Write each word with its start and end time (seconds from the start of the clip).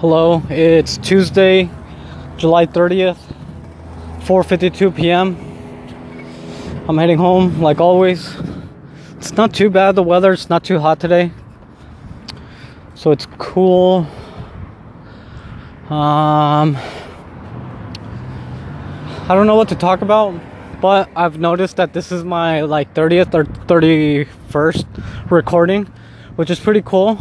Hello, 0.00 0.42
it's 0.50 0.98
Tuesday, 0.98 1.70
July 2.36 2.66
30th, 2.66 3.16
4:52 4.26 4.94
p.m. 4.94 5.34
I'm 6.86 6.98
heading 6.98 7.16
home 7.16 7.62
like 7.62 7.80
always. 7.80 8.36
It's 9.16 9.32
not 9.32 9.54
too 9.54 9.70
bad 9.70 9.94
the 9.94 10.02
weather, 10.02 10.34
it's 10.34 10.50
not 10.50 10.64
too 10.64 10.78
hot 10.80 11.00
today. 11.00 11.32
So 12.94 13.10
it's 13.10 13.26
cool. 13.38 14.06
Um 15.88 16.76
I 19.26 19.28
don't 19.28 19.46
know 19.46 19.56
what 19.56 19.70
to 19.70 19.76
talk 19.76 20.02
about, 20.02 20.38
but 20.82 21.08
I've 21.16 21.38
noticed 21.38 21.76
that 21.76 21.94
this 21.94 22.12
is 22.12 22.22
my 22.22 22.60
like 22.60 22.92
30th 22.92 23.32
or 23.32 23.44
31st 23.44 25.30
recording, 25.30 25.86
which 26.36 26.50
is 26.50 26.60
pretty 26.60 26.82
cool 26.82 27.18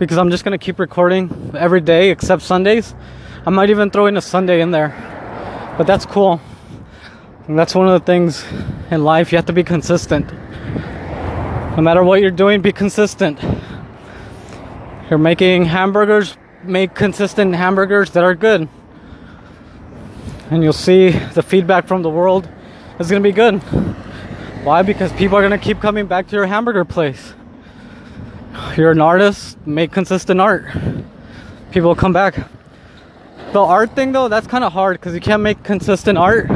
because 0.00 0.16
I'm 0.16 0.30
just 0.30 0.44
gonna 0.44 0.56
keep 0.56 0.78
recording 0.78 1.52
every 1.54 1.82
day 1.82 2.10
except 2.10 2.40
Sundays. 2.40 2.94
I 3.44 3.50
might 3.50 3.68
even 3.68 3.90
throw 3.90 4.06
in 4.06 4.16
a 4.16 4.22
Sunday 4.22 4.62
in 4.62 4.70
there, 4.70 4.94
but 5.76 5.86
that's 5.86 6.06
cool. 6.06 6.40
And 7.46 7.58
that's 7.58 7.74
one 7.74 7.86
of 7.86 7.92
the 7.92 8.04
things 8.06 8.42
in 8.90 9.04
life 9.04 9.30
you 9.30 9.36
have 9.36 9.44
to 9.46 9.52
be 9.52 9.62
consistent. 9.62 10.32
No 11.76 11.82
matter 11.82 12.02
what 12.02 12.22
you're 12.22 12.30
doing, 12.30 12.62
be 12.62 12.72
consistent. 12.72 13.38
You're 15.10 15.18
making 15.18 15.66
hamburgers, 15.66 16.34
make 16.64 16.94
consistent 16.94 17.54
hamburgers 17.54 18.10
that 18.12 18.24
are 18.24 18.34
good. 18.34 18.70
And 20.50 20.62
you'll 20.62 20.72
see 20.72 21.10
the 21.10 21.42
feedback 21.42 21.86
from 21.86 22.00
the 22.00 22.10
world 22.10 22.48
is 22.98 23.10
gonna 23.10 23.20
be 23.20 23.32
good. 23.32 23.58
Why? 24.64 24.80
Because 24.80 25.12
people 25.12 25.36
are 25.36 25.42
gonna 25.42 25.58
keep 25.58 25.78
coming 25.78 26.06
back 26.06 26.26
to 26.28 26.36
your 26.36 26.46
hamburger 26.46 26.86
place 26.86 27.34
you're 28.76 28.90
an 28.90 29.00
artist, 29.00 29.58
make 29.66 29.92
consistent 29.92 30.40
art. 30.40 30.66
People 31.70 31.94
come 31.94 32.12
back. 32.12 32.36
The 33.52 33.60
art 33.60 33.94
thing 33.94 34.12
though, 34.12 34.28
that's 34.28 34.46
kind 34.46 34.64
of 34.64 34.72
hard 34.72 35.00
because 35.00 35.14
you 35.14 35.20
can't 35.20 35.42
make 35.42 35.62
consistent 35.62 36.16
art 36.18 36.48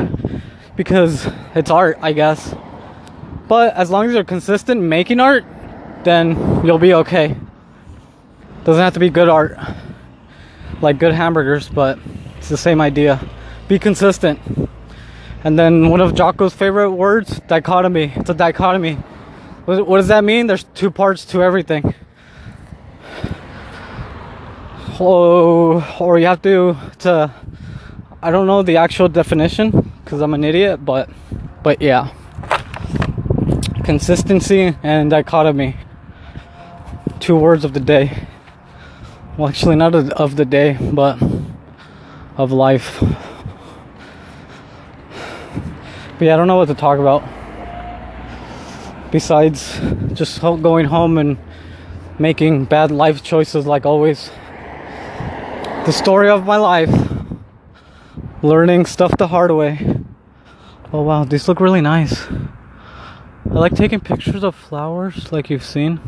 because 0.77 1.29
it's 1.55 1.71
art, 1.71 1.99
I 2.01 2.13
guess. 2.13 2.55
But 3.49 3.75
as 3.75 3.91
long 3.91 4.07
as 4.07 4.15
you're 4.15 4.25
consistent 4.25 4.81
making 4.81 5.21
art, 5.21 5.45
then 6.05 6.65
you'll 6.65 6.79
be 6.79 6.95
okay. 6.95 7.37
Doesn't 8.65 8.83
have 8.83 8.95
to 8.95 9.01
be 9.01 9.11
good 9.11 9.29
art, 9.29 9.59
like 10.81 10.99
good 10.99 11.13
hamburgers, 11.13 11.69
but 11.69 11.99
it's 12.39 12.49
the 12.49 12.57
same 12.57 12.81
idea. 12.81 13.21
Be 13.69 13.79
consistent. 13.79 14.41
And 15.43 15.59
then 15.59 15.91
one 15.91 16.01
of 16.01 16.13
Jocko's 16.13 16.55
favorite 16.55 16.93
words, 16.93 17.41
dichotomy. 17.49 18.13
It's 18.17 18.31
a 18.31 18.35
dichotomy. 18.35 18.95
What 19.67 19.97
does 19.97 20.09
that 20.09 20.25
mean? 20.25 20.47
There's 20.47 20.65
two 20.65 20.91
parts 20.91 21.25
to 21.27 21.43
everything. 21.43 21.95
Oh, 25.01 25.85
or 25.99 26.21
you 26.21 26.27
have 26.27 26.41
to 26.43 26.77
to 27.01 27.35
I 28.23 28.31
don't 28.31 28.47
know 28.47 28.63
the 28.63 28.77
actual 28.77 29.09
definition 29.09 29.93
because 30.05 30.21
I'm 30.21 30.35
an 30.35 30.45
idiot, 30.45 30.85
but 30.85 31.11
but 31.65 31.83
yeah. 31.83 32.15
Consistency 33.83 34.77
and 34.85 35.11
dichotomy. 35.11 35.77
Two 37.19 37.37
words 37.37 37.65
of 37.65 37.75
the 37.75 37.81
day. 37.81 38.27
Well, 39.37 39.49
actually, 39.49 39.75
not 39.75 39.97
of 39.97 40.37
the 40.37 40.45
day, 40.45 40.79
but 40.81 41.21
of 42.37 42.53
life. 42.53 43.03
But 46.19 46.27
yeah, 46.27 46.35
I 46.35 46.37
don't 46.37 46.47
know 46.47 46.57
what 46.57 46.69
to 46.69 46.75
talk 46.75 47.01
about 47.01 47.25
besides 49.11 49.81
just 50.13 50.41
going 50.41 50.87
home 50.87 51.19
and 51.19 51.37
making 52.19 52.67
bad 52.67 52.93
life 52.93 53.25
choices 53.25 53.67
like 53.67 53.85
always. 53.85 54.31
The 55.85 55.93
story 55.93 56.31
of 56.31 56.47
my 56.47 56.57
life. 56.57 56.89
Learning 58.43 58.87
stuff 58.87 59.19
the 59.19 59.29
hard 59.29 59.51
way. 59.51 59.79
Oh 60.95 61.03
wow, 61.03 61.25
these 61.25 61.47
look 61.47 61.61
really 61.61 61.83
nice. 61.83 62.27
I 62.27 63.53
like 63.53 63.75
taking 63.75 64.01
pictures 64.01 64.43
of 64.43 64.55
flowers 64.55 65.31
like 65.31 65.51
you've 65.51 65.63
seen. 65.63 66.01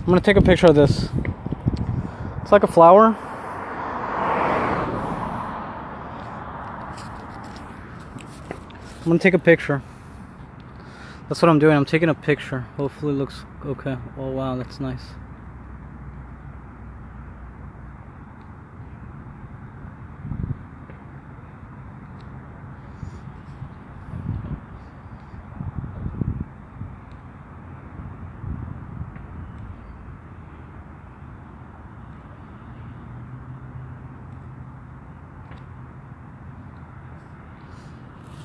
I'm 0.00 0.04
gonna 0.04 0.20
take 0.20 0.36
a 0.36 0.42
picture 0.42 0.66
of 0.66 0.74
this. 0.74 1.08
It's 2.42 2.52
like 2.52 2.64
a 2.64 2.66
flower. 2.66 3.16
I'm 9.00 9.04
gonna 9.06 9.18
take 9.18 9.32
a 9.32 9.38
picture. 9.38 9.82
That's 11.30 11.40
what 11.40 11.48
I'm 11.48 11.58
doing. 11.58 11.78
I'm 11.78 11.86
taking 11.86 12.10
a 12.10 12.14
picture. 12.14 12.66
Hopefully 12.76 13.14
it 13.14 13.16
looks 13.16 13.46
okay. 13.64 13.96
Oh 14.18 14.32
wow, 14.32 14.54
that's 14.56 14.80
nice. 14.80 15.02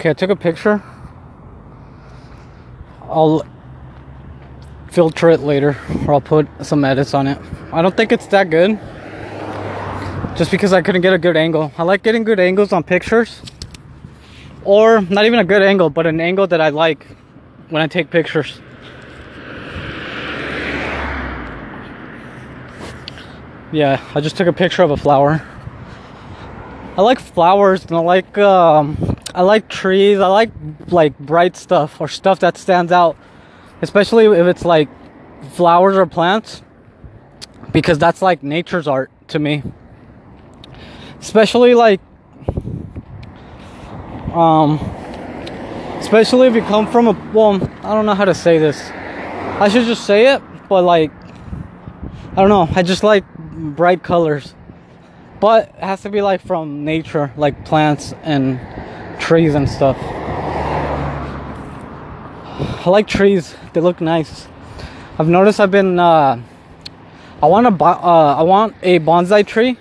Okay, 0.03 0.09
I 0.09 0.13
took 0.15 0.31
a 0.31 0.35
picture. 0.35 0.83
I'll 3.03 3.41
filter 4.91 5.29
it 5.29 5.39
later 5.39 5.77
or 6.05 6.15
I'll 6.15 6.19
put 6.19 6.45
some 6.61 6.83
edits 6.83 7.13
on 7.13 7.25
it. 7.25 7.39
I 7.71 7.81
don't 7.81 7.95
think 7.95 8.11
it's 8.11 8.27
that 8.27 8.49
good. 8.49 8.77
Just 10.35 10.51
because 10.51 10.73
I 10.73 10.81
couldn't 10.81 11.03
get 11.03 11.13
a 11.13 11.17
good 11.17 11.37
angle. 11.37 11.71
I 11.77 11.83
like 11.83 12.03
getting 12.03 12.25
good 12.25 12.37
angles 12.37 12.73
on 12.73 12.83
pictures. 12.83 13.41
Or 14.65 14.99
not 14.99 15.23
even 15.25 15.39
a 15.39 15.45
good 15.45 15.61
angle, 15.61 15.89
but 15.89 16.05
an 16.05 16.19
angle 16.19 16.47
that 16.47 16.59
I 16.59 16.67
like 16.67 17.07
when 17.69 17.81
I 17.81 17.87
take 17.87 18.09
pictures. 18.09 18.59
Yeah, 23.71 24.05
I 24.13 24.19
just 24.19 24.35
took 24.35 24.47
a 24.47 24.53
picture 24.53 24.83
of 24.83 24.91
a 24.91 24.97
flower. 24.97 25.47
I 26.97 27.01
like 27.03 27.21
flowers 27.21 27.85
and 27.85 27.95
I 27.95 27.99
like 27.99 28.37
um, 28.37 29.12
I 29.33 29.41
like 29.41 29.67
trees. 29.67 30.19
I 30.19 30.27
like 30.27 30.51
like 30.89 31.17
bright 31.17 31.55
stuff 31.55 31.99
or 31.99 32.07
stuff 32.07 32.39
that 32.39 32.57
stands 32.57 32.91
out, 32.91 33.17
especially 33.81 34.25
if 34.25 34.45
it's 34.45 34.63
like 34.63 34.89
flowers 35.53 35.97
or 35.97 36.05
plants, 36.05 36.61
because 37.71 37.97
that's 37.97 38.21
like 38.21 38.43
nature's 38.43 38.87
art 38.87 39.11
to 39.29 39.39
me. 39.39 39.63
Especially 41.19 41.73
like, 41.73 41.99
um, 44.33 44.77
especially 45.99 46.47
if 46.47 46.53
you 46.53 46.61
come 46.61 46.85
from 46.85 47.07
a 47.07 47.31
well, 47.33 47.55
I 47.81 47.95
don't 47.95 48.05
know 48.05 48.15
how 48.15 48.25
to 48.25 48.35
say 48.35 48.59
this. 48.59 48.91
I 48.91 49.67
should 49.69 49.85
just 49.85 50.05
say 50.05 50.33
it, 50.33 50.43
but 50.69 50.83
like, 50.83 51.11
I 52.31 52.35
don't 52.35 52.49
know. 52.49 52.67
I 52.75 52.83
just 52.83 53.03
like 53.03 53.25
bright 53.37 54.03
colors, 54.03 54.53
but 55.39 55.69
it 55.69 55.83
has 55.83 56.01
to 56.01 56.09
be 56.09 56.21
like 56.21 56.41
from 56.41 56.85
nature, 56.85 57.33
like 57.35 57.65
plants 57.65 58.13
and 58.21 58.59
trees 59.23 59.55
and 59.55 59.69
stuff. 59.69 59.97
I 62.85 62.89
like 62.89 63.07
trees. 63.07 63.55
They 63.71 63.79
look 63.79 64.01
nice. 64.01 64.49
I've 65.17 65.29
noticed 65.29 65.61
I've 65.61 65.71
been 65.71 65.97
uh, 65.97 66.41
I 67.41 67.45
want 67.45 67.65
to 67.65 67.85
uh, 67.85 68.35
I 68.37 68.43
want 68.43 68.75
a 68.83 68.99
bonsai 68.99 69.47
tree. 69.47 69.77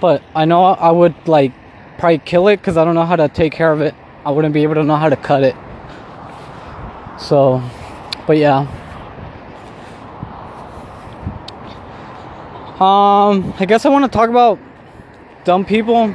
But 0.00 0.22
I 0.34 0.44
know 0.44 0.64
I 0.64 0.90
would 0.90 1.14
like 1.28 1.52
probably 1.98 2.18
kill 2.18 2.48
it 2.48 2.60
cuz 2.62 2.76
I 2.76 2.84
don't 2.84 2.96
know 2.96 3.06
how 3.06 3.14
to 3.14 3.28
take 3.28 3.52
care 3.52 3.70
of 3.70 3.80
it. 3.80 3.94
I 4.26 4.32
wouldn't 4.32 4.54
be 4.54 4.64
able 4.64 4.74
to 4.74 4.82
know 4.82 4.96
how 4.96 5.08
to 5.08 5.16
cut 5.16 5.44
it. 5.44 5.54
So, 7.16 7.62
but 8.26 8.38
yeah. 8.38 8.66
Um, 12.80 13.54
I 13.60 13.66
guess 13.66 13.86
I 13.86 13.88
want 13.88 14.04
to 14.04 14.10
talk 14.10 14.30
about 14.30 14.58
dumb 15.44 15.64
people 15.64 16.14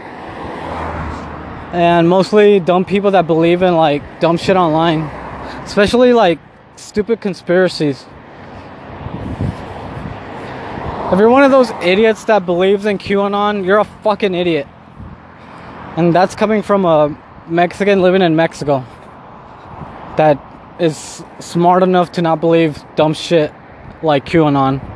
and 1.74 2.08
mostly 2.08 2.60
dumb 2.60 2.86
people 2.86 3.12
that 3.12 3.26
believe 3.26 3.64
in 3.64 3.76
like 3.76 4.22
dumb 4.22 4.38
shit 4.38 4.56
online, 4.56 5.02
especially 5.66 6.14
like 6.14 6.40
stupid 6.76 7.20
conspiracies. 7.20 8.06
If 11.12 11.20
you're 11.20 11.30
one 11.30 11.44
of 11.44 11.52
those 11.52 11.72
idiots 11.82 12.26
that 12.26 12.46
believes 12.46 12.86
in 12.86 13.00
QAnon, 13.00 13.66
you're 13.66 13.80
a 13.80 13.86
fucking 13.86 14.36
idiot. 14.36 14.68
And 15.98 16.14
that's 16.14 16.36
coming 16.36 16.62
from 16.62 16.86
a 16.86 17.18
Mexican 17.48 18.02
living 18.02 18.22
in 18.22 18.36
Mexico 18.36 18.86
that 20.18 20.40
is 20.80 21.24
smart 21.40 21.82
enough 21.82 22.12
to 22.14 22.22
not 22.22 22.40
believe 22.40 22.84
dumb 22.96 23.16
shit 23.16 23.52
like 24.04 24.26
QAnon. 24.26 24.93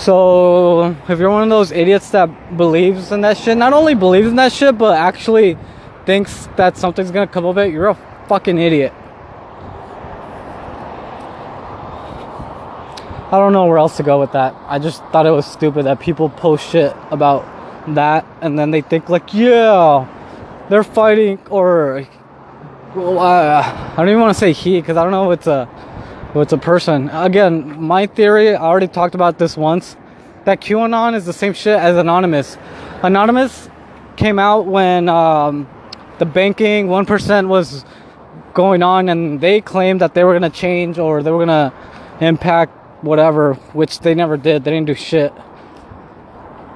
So 0.00 0.96
if 1.10 1.18
you're 1.18 1.28
one 1.28 1.42
of 1.42 1.50
those 1.50 1.72
idiots 1.72 2.08
that 2.12 2.56
believes 2.56 3.12
in 3.12 3.20
that 3.20 3.36
shit, 3.36 3.58
not 3.58 3.74
only 3.74 3.94
believes 3.94 4.28
in 4.28 4.36
that 4.36 4.50
shit, 4.50 4.78
but 4.78 4.96
actually 4.96 5.58
thinks 6.06 6.48
that 6.56 6.78
something's 6.78 7.10
gonna 7.10 7.26
come 7.26 7.44
of 7.44 7.58
it, 7.58 7.70
you're 7.70 7.88
a 7.88 8.24
fucking 8.26 8.56
idiot. 8.56 8.94
I 13.32 13.38
don't 13.38 13.52
know 13.52 13.66
where 13.66 13.76
else 13.76 13.98
to 13.98 14.02
go 14.02 14.18
with 14.18 14.32
that. 14.32 14.54
I 14.66 14.78
just 14.78 15.04
thought 15.12 15.26
it 15.26 15.32
was 15.32 15.44
stupid 15.44 15.84
that 15.84 16.00
people 16.00 16.30
post 16.30 16.70
shit 16.70 16.96
about 17.10 17.44
that 17.94 18.24
and 18.40 18.58
then 18.58 18.70
they 18.70 18.80
think 18.80 19.10
like, 19.10 19.34
yeah, 19.34 20.06
they're 20.70 20.82
fighting 20.82 21.38
or 21.50 22.08
well, 22.94 23.18
uh, 23.18 23.62
I 23.62 23.94
don't 23.96 24.08
even 24.08 24.20
want 24.20 24.34
to 24.34 24.40
say 24.40 24.54
he 24.54 24.80
because 24.80 24.96
I 24.96 25.02
don't 25.02 25.12
know 25.12 25.30
if 25.30 25.40
it's 25.40 25.46
a 25.46 25.68
it's 26.34 26.52
a 26.52 26.58
person. 26.58 27.08
Again, 27.10 27.82
my 27.82 28.06
theory. 28.06 28.54
I 28.54 28.62
already 28.62 28.86
talked 28.86 29.14
about 29.14 29.38
this 29.38 29.56
once. 29.56 29.96
That 30.44 30.60
QAnon 30.60 31.14
is 31.14 31.26
the 31.26 31.32
same 31.32 31.52
shit 31.52 31.76
as 31.76 31.96
Anonymous. 31.96 32.56
Anonymous 33.02 33.68
came 34.16 34.38
out 34.38 34.66
when 34.66 35.08
um, 35.08 35.68
the 36.18 36.26
banking 36.26 36.86
one 36.86 37.04
percent 37.04 37.48
was 37.48 37.84
going 38.54 38.82
on, 38.82 39.08
and 39.08 39.40
they 39.40 39.60
claimed 39.60 40.00
that 40.02 40.14
they 40.14 40.22
were 40.22 40.32
gonna 40.32 40.50
change 40.50 40.98
or 40.98 41.22
they 41.22 41.30
were 41.30 41.44
gonna 41.44 41.74
impact 42.20 42.72
whatever, 43.02 43.54
which 43.72 44.00
they 44.00 44.14
never 44.14 44.36
did. 44.36 44.62
They 44.62 44.70
didn't 44.70 44.86
do 44.86 44.94
shit. 44.94 45.32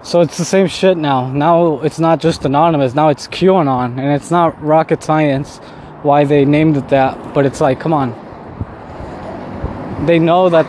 So 0.03 0.21
it's 0.21 0.37
the 0.37 0.45
same 0.45 0.67
shit 0.67 0.99
now. 0.99 1.31
Now 1.31 1.81
it's 1.81 1.99
not 1.99 2.21
just 2.21 2.45
anonymous. 2.45 2.95
Now 2.95 3.09
it's 3.09 3.29
QAnon, 3.29 3.99
and 3.99 4.13
it's 4.13 4.31
not 4.31 4.61
rocket 4.61 5.03
science 5.03 5.59
why 6.03 6.25
they 6.25 6.45
named 6.45 6.77
it 6.77 6.89
that. 6.89 7.35
But 7.35 7.47
it's 7.47 7.61
like, 7.61 7.81
come 7.81 7.93
on. 7.93 8.24
They 10.07 10.19
know 10.19 10.49
that 10.51 10.67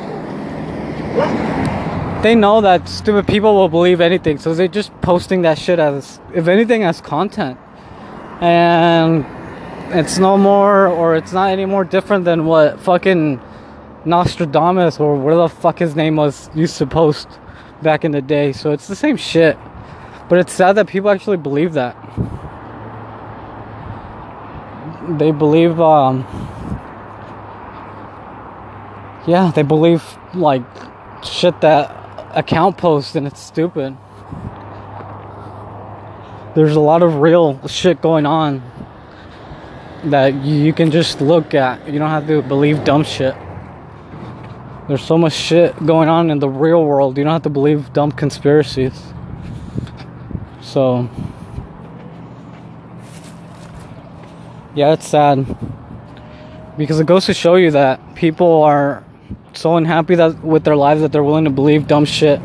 they 2.23 2.33
know 2.33 2.61
that 2.61 2.89
stupid 2.89 3.27
people 3.27 3.53
will 3.53 3.69
believe 3.69 4.01
anything, 4.01 4.39
so 4.39 4.55
they're 4.55 4.67
just 4.67 4.91
posting 5.01 5.43
that 5.43 5.59
shit 5.59 5.77
as, 5.77 6.19
if 6.33 6.47
anything, 6.47 6.83
as 6.83 6.99
content. 6.99 7.59
And 8.41 9.25
it's 9.95 10.17
no 10.17 10.35
more, 10.35 10.87
or 10.87 11.15
it's 11.15 11.31
not 11.33 11.51
any 11.51 11.65
more 11.65 11.85
different 11.85 12.25
than 12.25 12.45
what 12.45 12.79
fucking 12.79 13.39
Nostradamus 14.05 14.99
or 14.99 15.15
whatever 15.17 15.43
the 15.43 15.49
fuck 15.49 15.77
his 15.77 15.95
name 15.95 16.15
was 16.15 16.49
used 16.55 16.79
to 16.79 16.88
post 16.88 17.27
back 17.83 18.03
in 18.03 18.11
the 18.11 18.23
day. 18.23 18.53
So 18.53 18.71
it's 18.71 18.88
the 18.88 18.95
same 18.95 19.17
shit. 19.17 19.55
But 20.27 20.39
it's 20.39 20.53
sad 20.53 20.73
that 20.77 20.88
people 20.88 21.11
actually 21.11 21.38
believe 21.38 21.73
that. 21.73 21.95
They 25.19 25.29
believe, 25.31 25.79
um, 25.79 26.25
yeah, 29.27 29.51
they 29.54 29.63
believe 29.63 30.04
like 30.33 30.63
shit 31.24 31.60
that 31.62 32.06
account 32.36 32.77
posts 32.77 33.16
and 33.16 33.25
it's 33.25 33.39
stupid. 33.39 33.98
There's 36.56 36.75
a 36.75 36.80
lot 36.80 37.04
of 37.04 37.16
real 37.16 37.68
shit 37.68 38.01
going 38.01 38.25
on 38.25 38.62
that 40.06 40.33
you 40.36 40.72
can 40.74 40.92
just 40.92 41.19
look 41.19 41.54
at. 41.54 41.86
You 41.92 42.00
don't 42.00 42.10
have 42.10 42.27
to 42.27 42.42
believe 42.42 42.83
dumb 42.83 43.04
shit. 43.04 43.36
There's 44.88 45.04
so 45.04 45.18
much 45.18 45.33
shit 45.33 45.75
going 45.86 46.10
on 46.10 46.30
in 46.30 46.39
the 46.39 46.48
real 46.48 46.83
world. 46.86 47.18
You 47.18 47.24
don't 47.24 47.33
have 47.33 47.44
to 47.44 47.50
believe 47.50 47.92
dumb 47.92 48.12
conspiracies. 48.12 48.94
So, 50.62 51.10
yeah, 54.75 54.94
it's 54.94 55.07
sad 55.07 55.45
because 56.77 57.00
it 57.00 57.07
goes 57.07 57.25
to 57.25 57.33
show 57.33 57.56
you 57.56 57.72
that 57.72 58.16
people 58.16 58.63
are 58.63 59.04
so 59.57 59.77
unhappy 59.77 60.15
that 60.15 60.43
with 60.43 60.63
their 60.63 60.75
lives 60.75 61.01
that 61.01 61.11
they're 61.11 61.23
willing 61.23 61.45
to 61.45 61.49
believe 61.49 61.87
dumb 61.87 62.05
shit. 62.05 62.39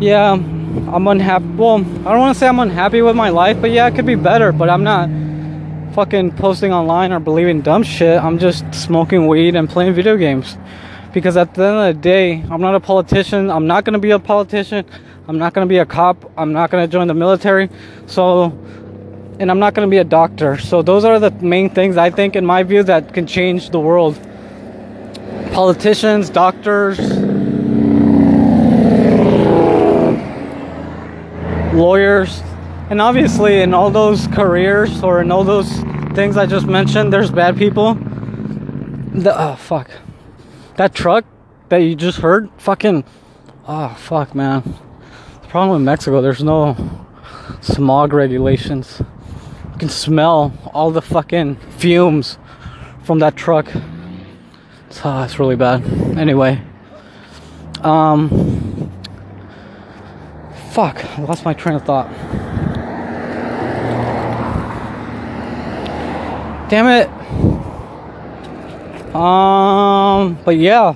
Yeah, 0.00 0.32
I'm 0.32 1.06
unhappy. 1.06 1.46
Well, 1.56 1.76
I 1.76 2.12
don't 2.12 2.18
want 2.20 2.34
to 2.34 2.38
say 2.38 2.46
I'm 2.46 2.58
unhappy 2.58 3.02
with 3.02 3.16
my 3.16 3.30
life, 3.30 3.60
but 3.60 3.70
yeah, 3.70 3.86
it 3.86 3.94
could 3.94 4.06
be 4.06 4.14
better. 4.14 4.52
But 4.52 4.70
I'm 4.70 4.84
not 4.84 5.08
fucking 5.94 6.32
posting 6.36 6.72
online 6.72 7.12
or 7.12 7.18
believing 7.18 7.60
dumb 7.60 7.82
shit. 7.82 8.22
I'm 8.22 8.38
just 8.38 8.72
smoking 8.72 9.26
weed 9.26 9.56
and 9.56 9.68
playing 9.68 9.94
video 9.94 10.16
games. 10.16 10.56
Because 11.12 11.36
at 11.36 11.54
the 11.54 11.64
end 11.64 11.88
of 11.88 11.96
the 11.96 12.00
day, 12.00 12.44
I'm 12.50 12.60
not 12.60 12.74
a 12.74 12.80
politician. 12.80 13.50
I'm 13.50 13.66
not 13.66 13.84
going 13.84 13.94
to 13.94 13.98
be 13.98 14.10
a 14.10 14.18
politician. 14.18 14.84
I'm 15.26 15.38
not 15.38 15.54
going 15.54 15.66
to 15.66 15.68
be 15.68 15.78
a 15.78 15.86
cop. 15.86 16.30
I'm 16.36 16.52
not 16.52 16.70
going 16.70 16.86
to 16.86 16.92
join 16.92 17.08
the 17.08 17.14
military. 17.14 17.70
So, 18.06 18.44
and 19.40 19.50
I'm 19.50 19.58
not 19.58 19.74
going 19.74 19.88
to 19.88 19.90
be 19.90 19.98
a 19.98 20.04
doctor. 20.04 20.58
So, 20.58 20.82
those 20.82 21.04
are 21.04 21.18
the 21.18 21.30
main 21.30 21.70
things 21.70 21.96
I 21.96 22.10
think, 22.10 22.36
in 22.36 22.46
my 22.46 22.62
view, 22.62 22.82
that 22.84 23.14
can 23.14 23.26
change 23.26 23.70
the 23.70 23.80
world. 23.80 24.20
Politicians, 25.52 26.30
doctors, 26.30 26.98
lawyers, 31.74 32.42
and 32.90 33.00
obviously, 33.00 33.60
in 33.60 33.74
all 33.74 33.90
those 33.90 34.26
careers 34.28 35.02
or 35.02 35.20
in 35.20 35.30
all 35.30 35.44
those 35.44 35.70
things 36.14 36.36
I 36.36 36.46
just 36.46 36.66
mentioned, 36.66 37.12
there's 37.12 37.30
bad 37.30 37.56
people. 37.56 37.94
The 37.94 39.34
oh 39.36 39.56
fuck, 39.56 39.90
that 40.76 40.94
truck 40.94 41.24
that 41.68 41.78
you 41.78 41.94
just 41.94 42.20
heard, 42.20 42.50
fucking, 42.56 43.04
oh 43.66 43.94
fuck, 43.98 44.34
man. 44.34 44.62
The 45.42 45.48
problem 45.48 45.70
with 45.78 45.84
Mexico, 45.84 46.22
there's 46.22 46.42
no 46.42 46.76
smog 47.60 48.12
regulations. 48.12 49.02
You 49.72 49.78
can 49.78 49.88
smell 49.88 50.52
all 50.72 50.90
the 50.90 51.02
fucking 51.02 51.56
fumes 51.78 52.38
from 53.02 53.18
that 53.18 53.36
truck. 53.36 53.66
It's, 54.88 55.00
oh, 55.04 55.22
it's 55.22 55.38
really 55.38 55.54
bad. 55.54 55.84
Anyway, 56.16 56.62
um, 57.82 58.90
fuck, 60.70 61.04
I 61.04 61.20
lost 61.20 61.44
my 61.44 61.52
train 61.52 61.76
of 61.76 61.84
thought. 61.84 62.08
Damn 66.70 66.86
it. 66.86 67.08
Um, 69.14 70.38
but 70.42 70.56
yeah. 70.56 70.94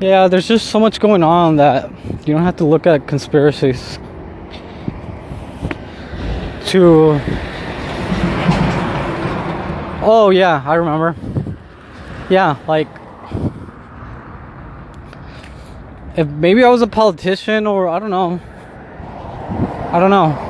Yeah, 0.00 0.26
there's 0.26 0.48
just 0.48 0.66
so 0.66 0.80
much 0.80 0.98
going 0.98 1.22
on 1.22 1.54
that 1.56 1.88
you 2.26 2.34
don't 2.34 2.42
have 2.42 2.56
to 2.56 2.64
look 2.64 2.88
at 2.88 3.06
conspiracies 3.06 4.00
to. 6.66 7.20
Oh, 10.06 10.30
yeah, 10.30 10.62
I 10.66 10.74
remember. 10.74 11.14
Yeah, 12.28 12.56
like 12.66 12.88
if 16.16 16.28
maybe 16.28 16.62
I 16.62 16.68
was 16.68 16.82
a 16.82 16.86
politician 16.86 17.66
or 17.66 17.88
I 17.88 17.98
don't 17.98 18.10
know. 18.10 18.40
I 19.90 19.98
don't 19.98 20.10
know. 20.10 20.43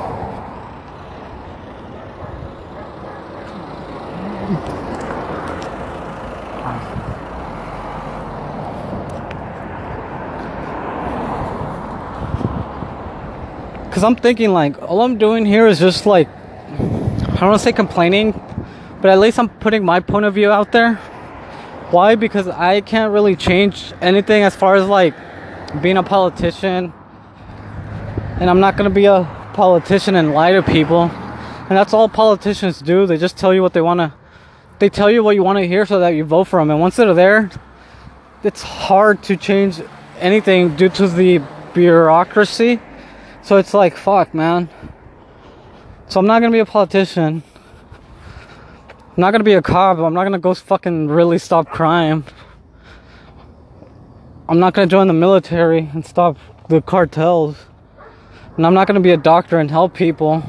Cause 13.95 14.03
I'm 14.03 14.17
thinking 14.17 14.51
like 14.51 14.81
all 14.81 15.03
I'm 15.03 15.17
doing 15.17 15.45
here 15.45 15.67
is 15.67 15.79
just 15.79 16.05
like 16.05 16.27
I 16.27 17.39
don't 17.39 17.41
want 17.41 17.53
to 17.53 17.59
say 17.59 17.71
complaining, 17.71 18.33
but 19.01 19.09
at 19.09 19.19
least 19.19 19.39
I'm 19.39 19.47
putting 19.47 19.85
my 19.85 20.01
point 20.01 20.25
of 20.25 20.33
view 20.33 20.51
out 20.51 20.73
there. 20.73 20.95
Why? 21.91 22.15
Because 22.15 22.49
I 22.49 22.81
can't 22.81 23.13
really 23.13 23.37
change 23.37 23.93
anything 24.01 24.43
as 24.43 24.53
far 24.53 24.75
as 24.75 24.85
like 24.85 25.15
being 25.81 25.95
a 25.95 26.03
politician 26.03 26.91
and 28.41 28.49
I'm 28.49 28.59
not 28.59 28.75
going 28.75 28.89
to 28.89 28.93
be 28.93 29.05
a 29.05 29.23
politician 29.53 30.15
and 30.15 30.33
lie 30.33 30.51
to 30.51 30.61
people. 30.61 31.03
And 31.03 31.71
that's 31.71 31.93
all 31.93 32.09
politicians 32.09 32.81
do. 32.81 33.05
They 33.05 33.15
just 33.15 33.37
tell 33.37 33.53
you 33.53 33.61
what 33.61 33.71
they 33.71 33.79
want 33.81 34.01
to 34.01 34.13
they 34.79 34.89
tell 34.89 35.09
you 35.09 35.23
what 35.23 35.35
you 35.35 35.43
want 35.43 35.59
to 35.59 35.65
hear 35.65 35.85
so 35.85 36.01
that 36.01 36.09
you 36.09 36.25
vote 36.25 36.49
for 36.49 36.59
them. 36.59 36.69
And 36.69 36.81
once 36.81 36.97
they're 36.97 37.13
there, 37.13 37.49
it's 38.43 38.61
hard 38.61 39.23
to 39.23 39.37
change 39.37 39.81
anything 40.19 40.75
due 40.75 40.89
to 40.89 41.07
the 41.07 41.41
bureaucracy. 41.73 42.81
So 43.45 43.57
it's 43.57 43.75
like, 43.75 43.95
fuck, 43.95 44.33
man. 44.33 44.69
So 46.07 46.19
I'm 46.19 46.25
not 46.25 46.39
to 46.39 46.49
be 46.49 46.57
a 46.57 46.65
politician. 46.65 47.43
I'm 48.99 49.13
not 49.17 49.31
to 49.31 49.43
be 49.43 49.53
a 49.53 49.61
cop. 49.61 49.99
I'm 49.99 50.15
not 50.15 50.23
to 50.23 50.39
go 50.39 50.55
fucking 50.55 51.09
really 51.09 51.37
stop 51.37 51.69
crime. 51.69 52.25
I'm 54.49 54.59
not 54.59 54.73
to 54.73 54.87
join 54.87 55.05
the 55.05 55.13
military 55.13 55.91
and 55.93 56.03
stop 56.03 56.39
the 56.69 56.81
cartels. 56.81 57.55
And 58.57 58.65
I'm 58.65 58.73
not 58.73 58.87
to 58.87 58.99
be 58.99 59.11
a 59.11 59.17
doctor 59.17 59.59
and 59.59 59.69
help 59.69 59.93
people. 59.93 60.41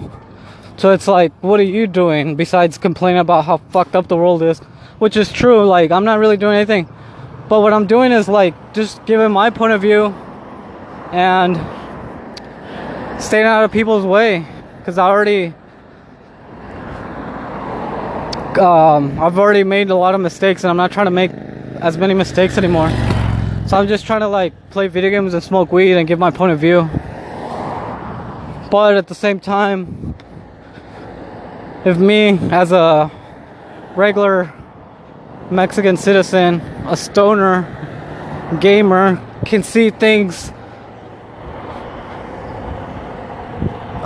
So 0.78 0.92
it's 0.92 1.06
like, 1.06 1.34
what 1.42 1.60
are 1.60 1.64
you 1.64 1.86
doing 1.86 2.34
besides 2.34 2.78
complaining 2.78 3.20
about 3.20 3.44
how 3.44 3.58
fucked 3.58 3.94
up 3.94 4.08
the 4.08 4.16
world 4.16 4.42
is? 4.42 4.60
Which 5.00 5.18
is 5.18 5.30
true. 5.30 5.66
Like, 5.66 5.90
I'm 5.90 6.06
not 6.06 6.18
really 6.18 6.38
doing 6.38 6.56
anything. 6.56 6.88
But 7.50 7.60
what 7.60 7.74
I'm 7.74 7.86
doing 7.86 8.10
is 8.10 8.26
like 8.26 8.72
just 8.72 9.04
giving 9.04 9.32
my 9.32 9.50
point 9.50 9.74
of 9.74 9.82
view 9.82 10.14
and 11.12 11.58
staying 13.18 13.46
out 13.46 13.64
of 13.64 13.72
people's 13.72 14.04
way. 14.04 14.46
Because 14.78 14.98
I 14.98 15.08
already. 15.08 15.54
Um, 18.58 19.18
I've 19.20 19.38
already 19.38 19.64
made 19.64 19.90
a 19.90 19.94
lot 19.94 20.14
of 20.14 20.20
mistakes 20.20 20.64
and 20.64 20.70
I'm 20.70 20.76
not 20.76 20.90
trying 20.90 21.06
to 21.06 21.10
make 21.10 21.30
as 21.80 21.98
many 21.98 22.14
mistakes 22.14 22.56
anymore. 22.56 22.88
So 23.66 23.76
I'm 23.76 23.86
just 23.86 24.06
trying 24.06 24.20
to 24.20 24.28
like 24.28 24.54
play 24.70 24.88
video 24.88 25.10
games 25.10 25.34
and 25.34 25.42
smoke 25.42 25.72
weed 25.72 25.94
and 25.94 26.08
give 26.08 26.18
my 26.18 26.30
point 26.30 26.52
of 26.52 26.58
view. 26.58 26.88
But 28.70 28.96
at 28.96 29.08
the 29.08 29.14
same 29.14 29.40
time, 29.40 30.14
if 31.84 31.98
me 31.98 32.38
as 32.50 32.72
a 32.72 33.10
regular 33.94 34.52
Mexican 35.50 35.96
citizen, 35.96 36.60
a 36.86 36.96
stoner, 36.96 37.64
gamer, 38.60 39.22
can 39.44 39.62
see 39.62 39.90
things, 39.90 40.52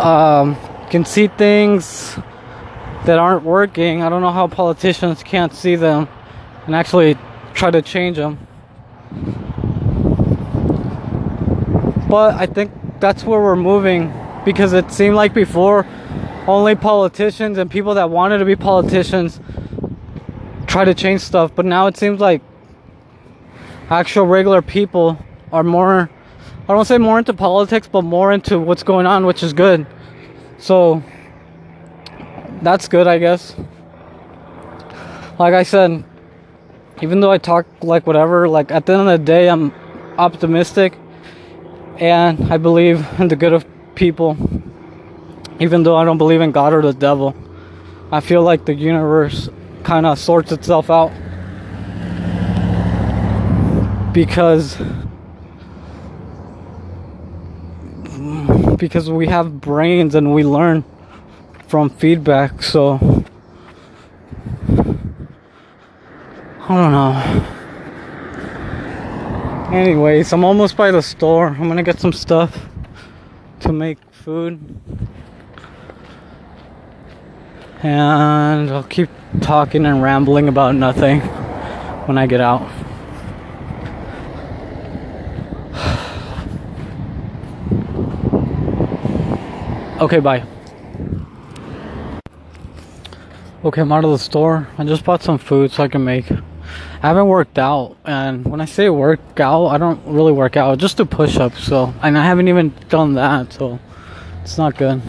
um, 0.01 0.57
can 0.89 1.05
see 1.05 1.29
things 1.29 2.17
that 3.05 3.19
aren't 3.19 3.45
working, 3.45 4.03
I 4.03 4.09
don't 4.09 4.23
know 4.23 4.33
how 4.33 4.47
politicians 4.47 5.23
can't 5.23 5.55
see 5.55 5.77
them 5.77 6.09
and 6.67 6.75
actually 6.75 7.17
try 7.55 7.71
to 7.71 7.83
change 7.83 8.17
them. 8.17 8.39
But 12.09 12.35
I 12.35 12.47
think 12.47 12.73
that's 12.99 13.25
where 13.25 13.41
we're 13.41 13.57
moving 13.57 14.13
because 14.45 14.73
it 14.73 14.91
seemed 14.91 15.15
like 15.15 15.33
before 15.33 15.87
only 16.47 16.75
politicians 16.75 17.59
and 17.59 17.71
people 17.71 17.95
that 17.95 18.11
wanted 18.11 18.39
to 18.39 18.45
be 18.45 18.57
politicians 18.57 19.41
try 20.67 20.85
to 20.85 20.95
change 20.95 21.21
stuff, 21.21 21.53
but 21.55 21.65
now 21.65 21.87
it 21.87 21.97
seems 21.97 22.21
like 22.21 22.43
actual 23.91 24.27
regular 24.27 24.63
people 24.63 25.19
are 25.53 25.65
more 25.65 26.11
I 26.71 26.73
don't 26.73 26.85
say 26.85 26.99
more 26.99 27.19
into 27.19 27.35
politics, 27.35 27.89
but 27.89 28.03
more 28.03 28.31
into 28.31 28.57
what's 28.61 28.85
going 28.85 29.05
on, 29.05 29.27
which 29.27 29.43
is 29.43 29.53
good. 29.53 29.89
So 30.59 31.03
that's 32.63 32.87
good, 32.87 33.09
I 33.09 33.19
guess. 33.19 33.57
Like 35.37 35.53
I 35.53 35.65
said, 35.65 36.05
even 37.03 37.19
though 37.19 37.33
I 37.33 37.39
talk 37.39 37.67
like 37.83 38.07
whatever, 38.07 38.49
like 38.49 38.71
at 38.71 38.87
the 38.87 38.93
end 38.93 39.09
of 39.09 39.19
the 39.19 39.25
day, 39.25 39.51
I'm 39.51 39.75
optimistic 40.17 40.95
and 41.99 42.53
I 42.53 42.57
believe 42.57 43.05
in 43.19 43.27
the 43.27 43.35
good 43.35 43.53
of 43.53 43.67
people, 43.97 44.37
even 45.59 45.83
though 45.83 45.97
I 45.97 46.05
don't 46.05 46.19
believe 46.19 46.41
in 46.41 46.53
God 46.53 46.73
or 46.73 46.83
the 46.83 46.93
devil. 46.93 47.35
I 48.13 48.21
feel 48.21 48.45
like 48.45 48.65
the 48.65 48.75
universe 48.75 49.49
kind 49.83 50.07
of 50.07 50.21
sorts 50.21 50.53
itself 50.53 50.89
out 50.89 51.11
because 54.13 54.81
because 58.81 59.11
we 59.11 59.27
have 59.27 59.61
brains 59.61 60.17
and 60.17 60.35
we 60.35 60.43
learn 60.43 60.83
from 61.69 61.91
feedback 61.91 62.63
so 62.63 62.95
I 66.63 66.75
don't 66.75 66.93
know. 66.93 67.47
Anyways 69.73 70.33
I'm 70.33 70.43
almost 70.43 70.77
by 70.77 70.91
the 70.91 71.03
store. 71.03 71.49
I'm 71.49 71.69
gonna 71.69 71.83
get 71.83 72.01
some 72.01 72.13
stuff 72.13 72.67
to 73.61 73.73
make 73.73 73.99
food. 74.11 74.59
And 77.83 78.71
I'll 78.71 78.83
keep 78.83 79.11
talking 79.43 79.87
and 79.87 80.03
rambling 80.03 80.49
about 80.49 80.75
nothing 80.75 81.21
when 82.07 82.19
I 82.19 82.27
get 82.27 82.41
out 82.41 82.63
okay 90.01 90.19
bye 90.19 90.45
Okay, 93.63 93.83
I'm 93.83 93.93
out 93.93 94.07
of 94.07 94.11
the 94.11 94.19
store. 94.19 94.69
I 94.79 94.85
just 94.85 95.05
bought 95.05 95.23
some 95.23 95.37
food 95.37 95.71
so 95.71 95.83
I 95.83 95.89
can 95.89 96.03
make. 96.03 96.31
I 96.33 97.09
haven't 97.09 97.27
worked 97.27 97.59
out, 97.59 97.95
and 98.07 98.43
when 98.47 98.59
I 98.59 98.65
say 98.65 98.89
work 98.89 99.39
out, 99.39 99.67
I 99.67 99.77
don't 99.77 100.01
really 100.07 100.33
work 100.33 100.57
out. 100.57 100.79
Just 100.79 100.97
do 100.97 101.05
push-ups. 101.05 101.63
So, 101.65 101.93
and 102.01 102.17
I 102.17 102.25
haven't 102.25 102.49
even 102.49 102.73
done 102.89 103.13
that, 103.15 103.53
so 103.53 103.79
it's 104.43 104.57
not 104.57 104.79
good. 104.79 105.03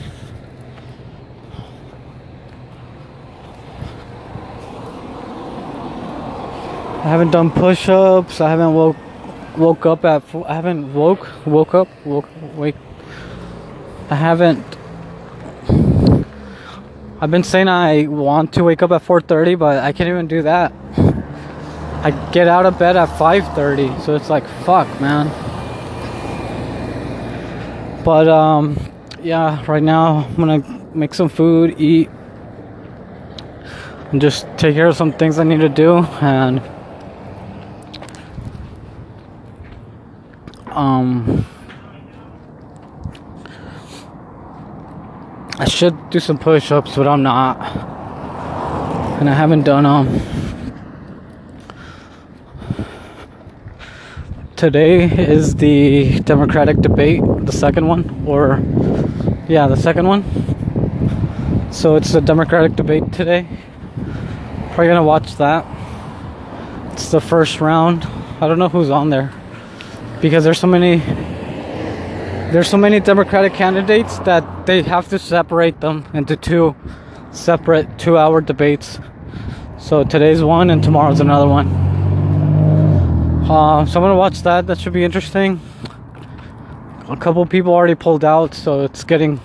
I 7.00 7.08
haven't 7.08 7.32
done 7.32 7.52
push-ups. 7.52 8.42
I 8.42 8.50
haven't 8.50 8.74
woke 8.74 8.98
woke 9.56 9.86
up 9.86 10.04
at. 10.04 10.24
I 10.46 10.56
haven't 10.56 10.94
woke 10.94 11.26
woke 11.46 11.74
up 11.74 11.88
woke 12.04 12.28
wake. 12.58 12.76
I 14.10 14.16
haven't 14.16 14.78
I've 17.24 17.30
been 17.30 17.44
saying 17.44 17.68
I 17.68 18.08
want 18.08 18.54
to 18.54 18.64
wake 18.64 18.82
up 18.82 18.92
at 18.92 19.04
4:30, 19.04 19.54
but 19.54 19.78
I 19.78 19.92
can't 19.92 20.10
even 20.10 20.26
do 20.26 20.42
that. 20.42 20.74
I 22.04 22.10
get 22.32 22.48
out 22.48 22.66
of 22.66 22.80
bed 22.80 22.98
at 22.98 23.10
5:30, 23.10 24.02
so 24.02 24.16
it's 24.16 24.28
like 24.28 24.44
fuck, 24.66 24.88
man. 25.00 25.30
But 28.04 28.28
um 28.28 28.76
yeah, 29.22 29.64
right 29.68 29.84
now 29.84 30.26
I'm 30.36 30.64
to 30.64 30.98
make 30.98 31.14
some 31.14 31.30
food, 31.30 31.76
eat 31.78 32.10
and 34.12 34.20
just 34.20 34.48
take 34.58 34.74
care 34.74 34.88
of 34.88 34.98
some 34.98 35.14
things 35.14 35.38
I 35.38 35.44
need 35.44 35.62
to 35.62 35.70
do 35.70 36.00
and 36.22 36.60
um 40.72 41.46
I 45.62 45.66
should 45.66 46.10
do 46.10 46.20
some 46.20 46.40
push 46.40 46.72
ups, 46.72 46.96
but 46.96 47.08
I'm 47.08 47.22
not. 47.22 47.56
And 49.20 49.30
I 49.30 49.34
haven't 49.36 49.62
done 49.62 49.84
them. 49.84 50.08
Today 54.56 55.04
is 55.04 55.54
the 55.54 56.20
Democratic 56.22 56.78
debate, 56.78 57.22
the 57.46 57.52
second 57.52 57.86
one, 57.86 58.24
or 58.26 58.60
yeah, 59.48 59.68
the 59.68 59.76
second 59.78 60.08
one. 60.08 60.24
So 61.72 61.96
it's 61.96 62.12
the 62.12 62.22
Democratic 62.22 62.76
debate 62.76 63.14
today. 63.14 63.48
Probably 64.70 64.88
gonna 64.88 65.04
watch 65.04 65.36
that. 65.36 65.64
It's 66.94 67.12
the 67.12 67.22
first 67.22 67.62
round. 67.62 68.06
I 68.42 68.48
don't 68.48 68.58
know 68.58 68.70
who's 68.70 68.90
on 68.90 69.12
there 69.12 69.32
because 70.22 70.44
there's 70.44 70.58
so 70.58 70.66
many 70.66 71.04
there's 72.52 72.68
so 72.68 72.76
many 72.78 73.00
Democratic 73.00 73.54
candidates 73.54 74.20
that 74.20 74.66
they 74.66 74.84
have 74.84 75.08
to 75.08 75.18
separate 75.18 75.80
them 75.80 76.06
into 76.14 76.36
two 76.36 76.76
separate 77.32 77.98
two 77.98 78.18
hour 78.18 78.42
debates. 78.42 79.00
So 79.78 80.04
today's 80.04 80.44
one 80.44 80.70
and 80.70 80.84
tomorrow's 80.84 81.22
another 81.22 81.48
one. 81.48 81.68
Uh, 83.50 83.86
so 83.86 84.00
I'm 84.00 84.04
gonna 84.04 84.18
watch 84.18 84.42
that. 84.42 84.68
That 84.68 84.80
should 84.80 84.92
be 84.92 85.06
interesting. 85.06 85.62
A 87.08 87.16
couple 87.16 87.46
people 87.46 87.74
already 87.74 87.96
pulled 87.96 88.26
out, 88.26 88.54
so 88.54 88.82
it's 88.82 89.06
getting 89.06 89.40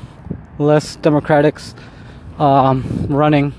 less 0.58 0.96
Democrats 0.96 1.76
um, 2.38 3.06
running 3.08 3.54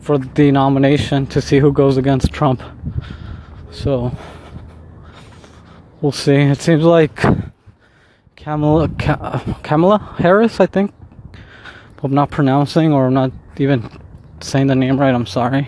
for 0.00 0.18
the 0.18 0.50
nomination 0.50 1.26
to 1.28 1.40
see 1.40 1.60
who 1.60 1.72
goes 1.72 1.96
against 1.96 2.32
Trump. 2.32 2.60
So 3.70 4.10
we'll 6.00 6.10
see. 6.10 6.34
It 6.34 6.60
seems 6.60 6.82
like 6.82 7.24
Kamala, 8.36 8.88
Kamala 9.62 9.98
Harris, 10.18 10.60
I 10.60 10.66
think. 10.66 10.92
I'm 12.02 12.14
not 12.14 12.30
pronouncing 12.30 12.92
or 12.92 13.06
I'm 13.06 13.14
not 13.14 13.32
even 13.56 13.90
saying 14.40 14.68
the 14.68 14.76
name 14.76 15.00
right. 15.00 15.12
I'm 15.12 15.26
sorry. 15.26 15.66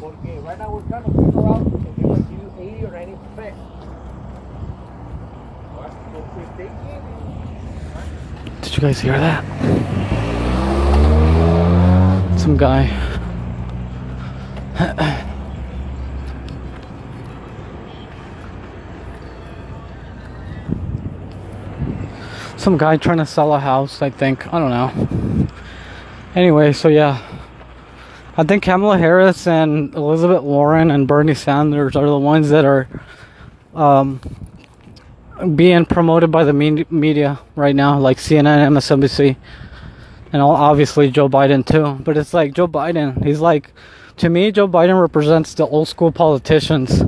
Porque 0.00 0.40
right 0.40 0.58
now 0.58 0.72
we're 0.72 0.80
trying 0.82 1.04
to 1.04 1.10
figure 1.10 1.46
out 1.46 1.66
if 1.66 1.98
you 1.98 2.14
give 2.14 2.30
you 2.30 2.76
80 2.78 2.84
or 2.86 2.90
90 2.92 3.18
percent. 3.36 3.87
Did 8.62 8.76
you 8.76 8.80
guys 8.80 9.00
hear 9.00 9.18
that? 9.18 9.44
Some 12.38 12.56
guy. 12.56 12.88
Some 22.56 22.76
guy 22.76 22.96
trying 22.96 23.18
to 23.18 23.26
sell 23.26 23.54
a 23.54 23.60
house, 23.60 24.02
I 24.02 24.10
think. 24.10 24.52
I 24.52 24.58
don't 24.58 24.70
know. 24.70 25.48
Anyway, 26.34 26.72
so 26.72 26.88
yeah. 26.88 27.22
I 28.36 28.44
think 28.44 28.62
Kamala 28.62 28.98
Harris 28.98 29.46
and 29.46 29.94
Elizabeth 29.94 30.42
Warren 30.42 30.90
and 30.90 31.08
Bernie 31.08 31.34
Sanders 31.34 31.96
are 31.96 32.06
the 32.06 32.18
ones 32.18 32.50
that 32.50 32.64
are 32.64 32.88
um, 33.74 34.20
being 35.54 35.86
promoted 35.86 36.30
by 36.30 36.44
the 36.44 36.52
media 36.52 37.38
right 37.56 37.74
now, 37.74 37.98
like 37.98 38.18
CNN, 38.18 38.68
MSNBC, 38.68 39.36
and 40.32 40.42
obviously 40.42 41.10
Joe 41.10 41.28
Biden 41.28 41.64
too. 41.64 42.02
But 42.02 42.16
it's 42.16 42.34
like 42.34 42.54
Joe 42.54 42.68
Biden. 42.68 43.24
He's 43.24 43.40
like, 43.40 43.72
to 44.18 44.28
me, 44.28 44.50
Joe 44.50 44.68
Biden 44.68 45.00
represents 45.00 45.54
the 45.54 45.66
old 45.66 45.88
school 45.88 46.10
politicians. 46.12 47.04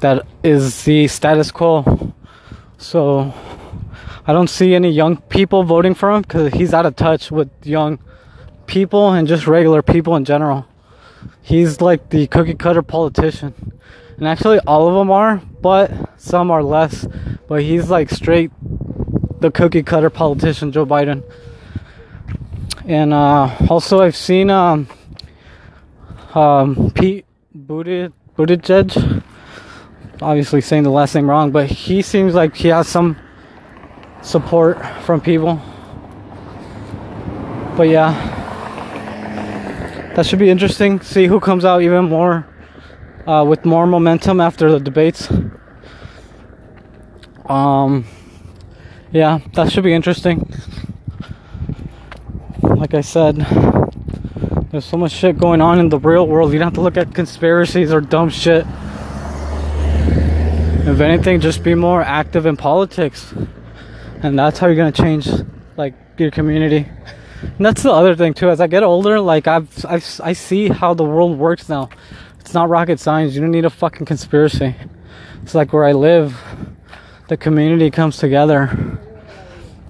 That 0.00 0.26
is 0.42 0.84
the 0.84 1.08
status 1.08 1.50
quo. 1.50 2.12
So 2.78 3.34
I 4.26 4.32
don't 4.32 4.48
see 4.48 4.74
any 4.74 4.90
young 4.90 5.16
people 5.16 5.62
voting 5.64 5.94
for 5.94 6.10
him 6.12 6.22
because 6.22 6.52
he's 6.52 6.74
out 6.74 6.86
of 6.86 6.96
touch 6.96 7.30
with 7.30 7.50
young 7.64 7.98
people 8.66 9.12
and 9.12 9.26
just 9.26 9.46
regular 9.46 9.82
people 9.82 10.16
in 10.16 10.24
general. 10.24 10.66
He's 11.42 11.80
like 11.80 12.10
the 12.10 12.26
cookie 12.26 12.54
cutter 12.54 12.82
politician. 12.82 13.72
And 14.16 14.26
actually, 14.26 14.58
all 14.60 14.88
of 14.88 14.94
them 14.94 15.10
are, 15.10 15.42
but 15.60 15.92
some 16.18 16.50
are 16.50 16.62
less. 16.62 17.06
But 17.48 17.62
he's 17.62 17.90
like 17.90 18.10
straight 18.10 18.50
the 19.40 19.50
cookie 19.50 19.82
cutter 19.82 20.08
politician, 20.08 20.72
Joe 20.72 20.86
Biden. 20.86 21.22
And 22.86 23.12
uh, 23.12 23.54
also, 23.68 24.00
I've 24.00 24.16
seen 24.16 24.48
um, 24.48 24.88
um, 26.34 26.90
Pete 26.94 27.26
Buttigieg, 27.56 28.12
Buttigieg, 28.36 29.22
obviously 30.22 30.60
saying 30.62 30.84
the 30.84 30.90
last 30.90 31.14
name 31.14 31.28
wrong, 31.28 31.50
but 31.50 31.66
he 31.66 32.00
seems 32.00 32.34
like 32.34 32.56
he 32.56 32.68
has 32.68 32.88
some 32.88 33.18
support 34.22 34.84
from 35.02 35.20
people. 35.20 35.60
But 37.76 37.88
yeah, 37.88 38.12
that 40.14 40.24
should 40.24 40.38
be 40.38 40.48
interesting. 40.48 41.00
See 41.00 41.26
who 41.26 41.38
comes 41.38 41.66
out 41.66 41.82
even 41.82 42.06
more 42.06 42.46
uh, 43.26 43.44
with 43.46 43.64
more 43.64 43.86
momentum 43.86 44.40
after 44.40 44.70
the 44.70 44.80
debates. 44.80 45.28
Um, 47.46 48.04
yeah, 49.12 49.40
that 49.54 49.72
should 49.72 49.84
be 49.84 49.92
interesting. 49.92 50.50
Like 52.62 52.94
I 52.94 53.00
said, 53.00 53.36
there's 54.70 54.84
so 54.84 54.96
much 54.96 55.12
shit 55.12 55.38
going 55.38 55.60
on 55.60 55.78
in 55.78 55.88
the 55.88 55.98
real 55.98 56.26
world. 56.26 56.52
You 56.52 56.58
don't 56.58 56.66
have 56.66 56.74
to 56.74 56.80
look 56.80 56.96
at 56.96 57.14
conspiracies 57.14 57.92
or 57.92 58.00
dumb 58.00 58.30
shit. 58.30 58.66
If 60.88 61.00
anything, 61.00 61.40
just 61.40 61.64
be 61.64 61.74
more 61.74 62.02
active 62.02 62.46
in 62.46 62.56
politics 62.56 63.34
and 64.22 64.38
that's 64.38 64.58
how 64.58 64.66
you're 64.66 64.76
gonna 64.76 64.92
change 64.92 65.28
like 65.76 65.94
your 66.18 66.30
community 66.30 66.88
and 67.42 67.64
that's 67.64 67.82
the 67.82 67.90
other 67.90 68.14
thing 68.14 68.34
too 68.34 68.48
as 68.48 68.60
i 68.60 68.66
get 68.66 68.82
older 68.82 69.20
like 69.20 69.46
I've, 69.46 69.84
I've 69.86 70.20
i 70.22 70.32
see 70.32 70.68
how 70.68 70.94
the 70.94 71.04
world 71.04 71.38
works 71.38 71.68
now 71.68 71.88
it's 72.46 72.54
not 72.54 72.68
rocket 72.68 73.00
science. 73.00 73.34
You 73.34 73.40
don't 73.40 73.50
need 73.50 73.64
a 73.64 73.70
fucking 73.70 74.06
conspiracy. 74.06 74.76
It's 75.42 75.52
like 75.52 75.72
where 75.72 75.84
i 75.84 75.90
live 75.90 76.40
the 77.26 77.36
community 77.36 77.90
comes 77.90 78.18
together 78.18 79.00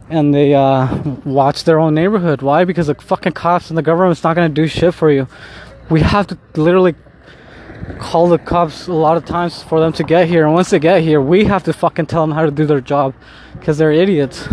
and 0.09 0.33
they 0.33 0.55
uh, 0.55 1.03
watch 1.27 1.65
their 1.65 1.79
own 1.79 1.95
neighborhood. 1.95 2.41
Why? 2.41 2.65
Because 2.65 2.87
the 2.87 2.95
fucking 2.95 3.33
cops 3.33 3.69
and 3.69 3.77
the 3.77 3.83
government's 3.83 4.25
not 4.25 4.37
gonna 4.37 4.49
do 4.49 4.67
shit 4.67 4.95
for 4.95 5.11
you. 5.11 5.29
We 5.91 6.01
have 6.01 6.29
to 6.29 6.39
literally 6.55 6.95
call 7.99 8.27
the 8.31 8.39
cops 8.39 8.87
a 8.87 8.95
lot 8.95 9.19
of 9.19 9.27
times 9.27 9.63
for 9.63 9.79
them 9.79 9.93
to 9.93 10.03
get 10.03 10.27
here. 10.27 10.47
And 10.47 10.55
once 10.55 10.71
they 10.71 10.79
get 10.79 11.03
here 11.03 11.21
we 11.21 11.45
have 11.45 11.63
to 11.65 11.75
fucking 11.75 12.07
tell 12.07 12.23
them 12.23 12.35
how 12.35 12.47
to 12.47 12.51
do 12.51 12.65
their 12.65 12.81
job 12.81 13.15
because 13.53 13.77
they're 13.77 13.93
idiots. 13.93 14.49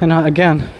And 0.00 0.12
uh, 0.12 0.22
again 0.26 0.70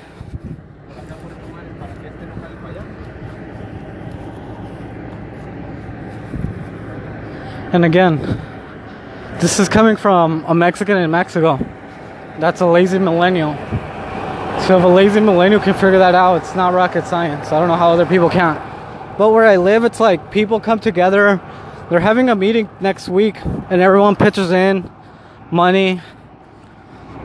and 7.73 7.85
again 7.85 8.17
this 9.41 9.59
is 9.59 9.69
coming 9.69 9.97
from 9.97 10.45
a 10.47 10.55
mexican 10.55 10.97
in 10.97 11.11
mexico 11.11 11.59
that's 12.39 12.61
a 12.61 12.67
lazy 12.67 12.99
millennial 12.99 13.55
so 14.67 14.79
if 14.79 14.85
a 14.85 14.89
lazy 14.89 15.21
millennial 15.21 15.61
can 15.61 15.75
figure 15.75 15.99
that 15.99 16.15
out 16.15 16.37
it's 16.37 16.55
not 16.55 16.73
rocket 16.75 17.07
science 17.07 17.53
i 17.53 17.59
don't 17.59 17.69
know 17.69 17.77
how 17.77 17.91
other 17.91 18.07
people 18.07 18.29
can't 18.29 18.71
but 19.21 19.33
where 19.33 19.45
I 19.45 19.59
live, 19.59 19.85
it's 19.85 20.01
like 20.01 20.31
people 20.31 20.61
come 20.61 20.79
together. 20.79 21.43
They're 21.91 22.01
having 22.01 22.31
a 22.31 22.35
meeting 22.35 22.71
next 22.81 23.07
week, 23.07 23.37
and 23.45 23.83
everyone 23.83 24.17
pitches 24.17 24.51
in 24.51 24.91
money. 25.51 26.01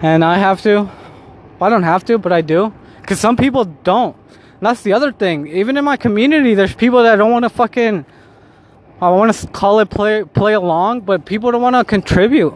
And 0.01 0.21
I 0.21 0.37
have 0.37 0.61
to. 0.63 0.91
I 1.61 1.69
don't 1.69 1.83
have 1.83 2.03
to, 2.05 2.17
but 2.17 2.33
I 2.33 2.41
do. 2.41 2.73
Because 2.99 3.21
some 3.21 3.37
people 3.37 3.63
don't. 3.63 4.13
And 4.17 4.59
that's 4.59 4.81
the 4.81 4.91
other 4.91 5.13
thing. 5.13 5.47
Even 5.47 5.77
in 5.77 5.85
my 5.85 5.95
community, 5.95 6.53
there's 6.53 6.75
people 6.75 7.01
that 7.03 7.15
don't 7.15 7.31
want 7.31 7.43
to 7.43 7.49
fucking. 7.49 8.05
I 9.01 9.09
want 9.09 9.33
to 9.33 9.47
call 9.47 9.79
it 9.79 9.89
play 9.89 10.23
play 10.23 10.53
along, 10.53 11.01
but 11.01 11.25
people 11.25 11.51
don't 11.51 11.61
want 11.61 11.75
to 11.75 11.83
contribute. 11.83 12.55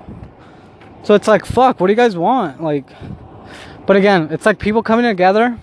So 1.04 1.14
it's 1.14 1.28
like, 1.28 1.46
fuck, 1.46 1.80
what 1.80 1.88
do 1.88 1.94
you 1.94 1.98
guys 1.98 2.18
want? 2.18 2.64
Like, 2.64 2.86
but 3.86 3.96
again, 3.96 4.30
it's 4.32 4.46
like 4.46 4.60
people 4.60 4.84
coming 4.84 5.06
together 5.06 5.58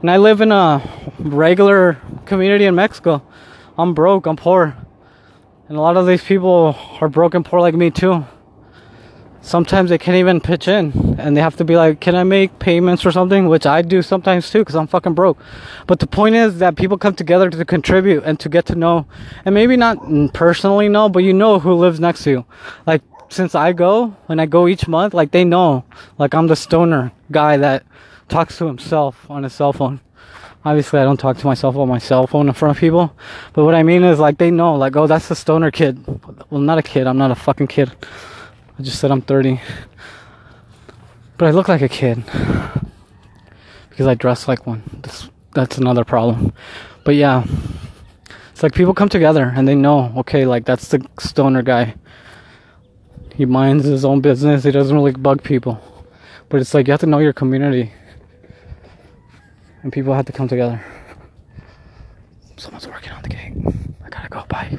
and 0.00 0.10
I 0.10 0.16
live 0.16 0.40
in 0.40 0.50
a 0.50 0.82
regular 1.18 1.98
community 2.24 2.64
in 2.64 2.74
Mexico. 2.74 3.22
I'm 3.78 3.94
broke, 3.94 4.26
I'm 4.26 4.36
poor. 4.36 4.76
And 5.68 5.76
a 5.76 5.80
lot 5.80 5.96
of 5.96 6.06
these 6.06 6.24
people 6.24 6.76
are 7.00 7.08
broke 7.08 7.34
and 7.34 7.44
poor 7.44 7.60
like 7.60 7.74
me 7.74 7.90
too. 7.90 8.24
Sometimes 9.42 9.88
they 9.90 9.98
can't 9.98 10.16
even 10.16 10.40
pitch 10.40 10.68
in 10.68 11.16
and 11.18 11.36
they 11.36 11.40
have 11.40 11.56
to 11.56 11.64
be 11.64 11.76
like, 11.76 12.00
Can 12.00 12.14
I 12.14 12.24
make 12.24 12.58
payments 12.58 13.06
or 13.06 13.12
something? 13.12 13.48
Which 13.48 13.66
I 13.66 13.82
do 13.82 14.02
sometimes 14.02 14.50
too 14.50 14.60
because 14.60 14.76
I'm 14.76 14.86
fucking 14.86 15.14
broke. 15.14 15.38
But 15.86 15.98
the 15.98 16.06
point 16.06 16.34
is 16.34 16.58
that 16.58 16.76
people 16.76 16.98
come 16.98 17.14
together 17.14 17.48
to 17.50 17.64
contribute 17.64 18.24
and 18.24 18.38
to 18.40 18.48
get 18.48 18.66
to 18.66 18.74
know, 18.74 19.06
and 19.44 19.54
maybe 19.54 19.76
not 19.76 19.98
personally 20.34 20.88
know, 20.88 21.08
but 21.08 21.20
you 21.20 21.32
know 21.32 21.58
who 21.58 21.74
lives 21.74 21.98
next 21.98 22.24
to 22.24 22.30
you. 22.30 22.44
Like, 22.86 23.02
since 23.30 23.54
I 23.54 23.72
go, 23.72 24.08
when 24.26 24.40
I 24.40 24.46
go 24.46 24.68
each 24.68 24.86
month, 24.88 25.14
like 25.14 25.30
they 25.30 25.44
know, 25.44 25.84
like 26.18 26.34
I'm 26.34 26.48
the 26.48 26.56
stoner 26.56 27.12
guy 27.30 27.56
that 27.56 27.84
talks 28.28 28.58
to 28.58 28.66
himself 28.66 29.28
on 29.30 29.44
his 29.44 29.52
cell 29.52 29.72
phone. 29.72 30.00
Obviously, 30.62 31.00
I 31.00 31.04
don't 31.04 31.18
talk 31.18 31.38
to 31.38 31.46
myself 31.46 31.76
on 31.76 31.88
my 31.88 31.98
cell 31.98 32.26
phone 32.26 32.46
in 32.48 32.52
front 32.52 32.76
of 32.76 32.80
people. 32.80 33.14
But 33.54 33.64
what 33.64 33.74
I 33.74 33.82
mean 33.82 34.04
is, 34.04 34.18
like, 34.18 34.36
they 34.36 34.50
know, 34.50 34.74
like, 34.74 34.94
oh, 34.94 35.06
that's 35.06 35.28
the 35.28 35.34
stoner 35.34 35.70
kid. 35.70 36.04
Well, 36.50 36.60
not 36.60 36.76
a 36.76 36.82
kid. 36.82 37.06
I'm 37.06 37.16
not 37.16 37.30
a 37.30 37.34
fucking 37.34 37.68
kid. 37.68 37.90
I 38.80 38.82
just 38.82 38.98
said 38.98 39.10
I'm 39.10 39.20
30. 39.20 39.60
But 41.36 41.48
I 41.48 41.50
look 41.50 41.68
like 41.68 41.82
a 41.82 41.88
kid 41.88 42.24
because 43.90 44.06
I 44.06 44.14
dress 44.14 44.48
like 44.48 44.66
one. 44.66 44.82
That's, 45.02 45.28
that's 45.52 45.76
another 45.76 46.02
problem. 46.02 46.54
But 47.04 47.14
yeah, 47.14 47.44
it's 48.52 48.62
like 48.62 48.72
people 48.72 48.94
come 48.94 49.10
together 49.10 49.52
and 49.54 49.68
they 49.68 49.74
know, 49.74 50.14
okay, 50.16 50.46
like 50.46 50.64
that's 50.64 50.88
the 50.88 51.06
stoner 51.18 51.60
guy. 51.60 51.94
He 53.34 53.44
minds 53.44 53.84
his 53.84 54.02
own 54.02 54.22
business, 54.22 54.64
he 54.64 54.70
doesn't 54.70 54.96
really 54.96 55.12
bug 55.12 55.42
people. 55.42 55.78
But 56.48 56.62
it's 56.62 56.72
like 56.72 56.86
you 56.86 56.92
have 56.92 57.00
to 57.00 57.06
know 57.06 57.18
your 57.18 57.34
community. 57.34 57.92
And 59.82 59.92
people 59.92 60.14
have 60.14 60.24
to 60.24 60.32
come 60.32 60.48
together. 60.48 60.82
Someone's 62.56 62.88
working 62.88 63.12
on 63.12 63.20
the 63.20 63.28
gate. 63.28 63.52
I 64.02 64.08
gotta 64.08 64.30
go. 64.30 64.42
Bye. 64.48 64.78